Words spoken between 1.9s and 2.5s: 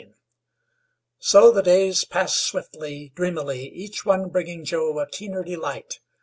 passed